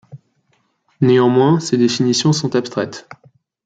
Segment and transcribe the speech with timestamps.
[1.01, 3.07] Néanmoins, ces définitions sont abstraites.